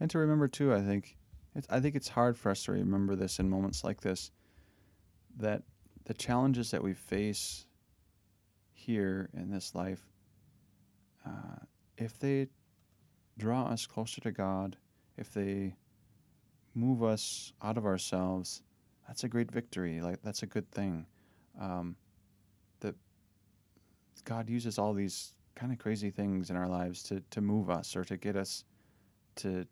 [0.00, 1.16] and to remember too, I think
[1.54, 4.30] it's, I think it's hard for us to remember this in moments like this.
[5.38, 5.62] That
[6.04, 7.65] the challenges that we face
[8.86, 10.02] here in this life,
[11.26, 11.58] uh,
[11.98, 12.46] if they
[13.36, 14.76] draw us closer to God,
[15.16, 15.74] if they
[16.74, 18.62] move us out of ourselves,
[19.08, 20.00] that's a great victory.
[20.00, 21.06] Like that's a good thing.
[21.60, 21.96] Um,
[22.80, 22.94] that
[24.24, 27.96] God uses all these kind of crazy things in our lives to to move us
[27.96, 28.64] or to get us
[29.36, 29.66] to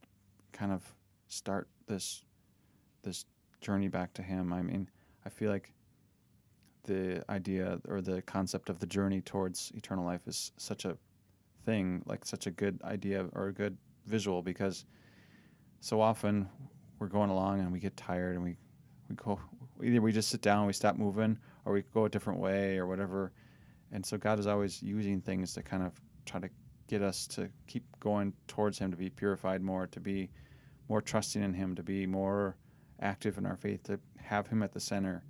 [0.53, 0.83] kind of
[1.29, 2.25] start this
[3.03, 3.27] this
[3.61, 4.53] journey back to Him.
[4.53, 4.89] I mean,
[5.25, 5.74] I feel like
[6.85, 10.97] the idea or the concept of the journey towards eternal life is such a
[11.65, 13.77] thing, like such a good idea or a good
[14.07, 14.85] visual because
[15.81, 16.49] so often
[16.99, 18.57] we're going along and we get tired and we
[19.09, 19.39] we go
[19.83, 22.87] either we just sit down, we stop moving, or we go a different way or
[22.87, 23.33] whatever.
[23.93, 25.93] And so God is always using things to kind of
[26.25, 26.49] try to
[26.89, 30.31] get us to keep going towards Him, to be purified more, to be
[30.89, 32.57] more trusting in Him, to be more
[33.01, 35.25] active in our faith, to have Him at the center.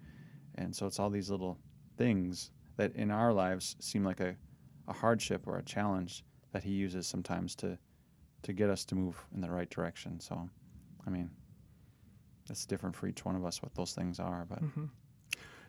[0.57, 1.59] And so it's all these little
[1.97, 4.37] things that in our lives seem like a,
[4.89, 7.79] a hardship or a challenge that He uses sometimes to
[8.43, 10.21] to get us to move in the right direction.
[10.21, 10.51] So,
[11.07, 11.31] I mean,
[12.51, 14.63] it's different for each one of us what those things are, but.
[14.63, 14.85] Mm-hmm.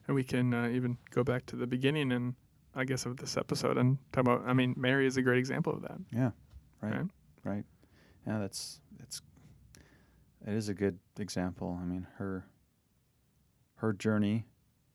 [0.08, 2.36] And we can uh, even go back to the beginning and
[2.76, 4.44] I guess of this episode and talk about.
[4.46, 5.98] I mean, Mary is a great example of that.
[6.12, 6.32] Yeah,
[6.82, 7.06] right, right.
[7.44, 7.64] right.
[8.28, 9.22] Yeah, that's it's
[10.46, 11.80] it is a good example.
[11.82, 12.46] I mean, her
[13.76, 14.46] her journey,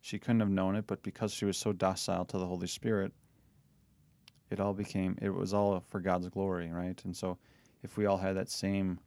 [0.00, 3.12] she couldn't have known it, but because she was so docile to the Holy Spirit,
[4.50, 7.00] it all became it was all for God's glory, right?
[7.04, 7.38] And so,
[7.82, 8.98] if we all had that same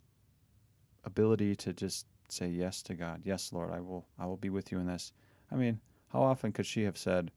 [1.04, 4.72] ability to just say yes to God, yes, Lord, I will I will be with
[4.72, 5.12] you in this.
[5.52, 7.32] I mean, how often could she have said,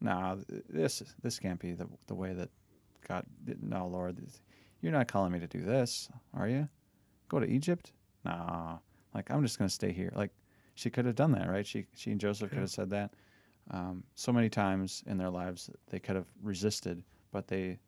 [0.00, 0.36] "Nah,
[0.68, 2.50] this this can't be the the way that
[3.06, 3.26] God
[3.60, 4.18] no, Lord,
[4.80, 6.68] you're not calling me to do this, are you?
[7.28, 7.92] Go to Egypt?
[8.24, 8.78] Nah.
[9.12, 10.30] Like I'm just going to stay here." Like
[10.80, 11.66] she could have done that, right?
[11.66, 12.54] She she and Joseph yeah.
[12.54, 13.12] could have said that.
[13.70, 17.78] Um, so many times in their lives they could have resisted, but they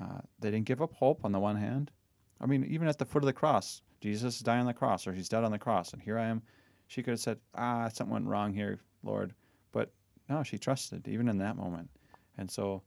[0.00, 1.92] uh, they didn't give up hope on the one hand.
[2.40, 5.12] I mean, even at the foot of the cross, Jesus died on the cross, or
[5.12, 6.42] he's dead on the cross, and here I am.
[6.88, 9.32] She could have said, "Ah, something went wrong here, Lord,"
[9.70, 9.92] but
[10.28, 11.88] no, she trusted even in that moment,
[12.36, 12.82] and so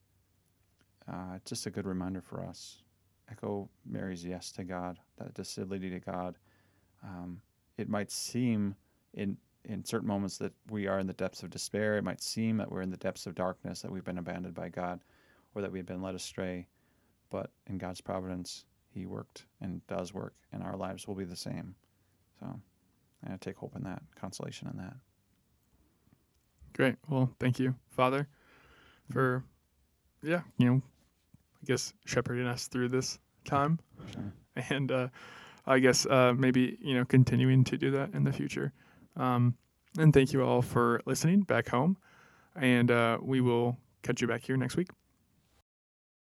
[1.08, 2.82] uh, it's just a good reminder for us.
[3.32, 6.38] Echo Mary's yes to God, that docility to God.
[7.02, 7.42] Um,
[7.78, 8.76] it might seem
[9.16, 9.38] in
[9.68, 11.98] in certain moments that we are in the depths of despair.
[11.98, 14.70] It might seem that we're in the depths of darkness, that we've been abandoned by
[14.70, 15.00] God,
[15.56, 16.68] or that we've been led astray.
[17.32, 21.36] But in God's providence, He worked and does work, and our lives will be the
[21.36, 21.74] same.
[22.40, 22.60] So
[23.28, 24.94] I take hope in that, consolation in that.
[26.74, 26.96] Great.
[27.10, 28.28] Well, thank you, Father,
[29.12, 29.44] for,
[30.22, 30.82] yeah, you know,
[31.64, 33.80] I guess shepherding us through this time.
[34.12, 34.34] Sure.
[34.70, 35.08] And uh,
[35.66, 38.74] I guess uh, maybe, you know, continuing to do that in the future.
[39.16, 39.56] Um,
[39.98, 41.98] and thank you all for listening back home.
[42.56, 44.90] And uh, we will catch you back here next week.